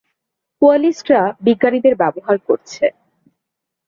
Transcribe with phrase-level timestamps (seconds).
[0.61, 2.85] কোয়ালিস্টরা বিজ্ঞানীদের ব্যবহার করছে।